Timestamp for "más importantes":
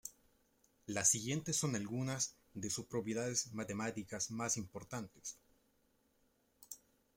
4.31-5.37